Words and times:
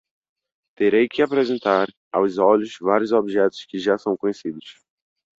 Terei 0.75 1.07
que 1.07 1.21
apresentar 1.21 1.87
aos 2.11 2.39
olhos 2.39 2.75
vários 2.81 3.11
objetos 3.11 3.65
que 3.65 3.77
já 3.77 3.99
são 3.99 4.17
conhecidos. 4.17 4.81